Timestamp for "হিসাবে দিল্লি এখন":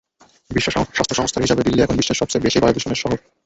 1.45-1.95